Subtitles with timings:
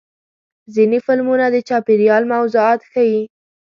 [0.73, 3.21] ځینې فلمونه د چاپېریال موضوعات ښیي.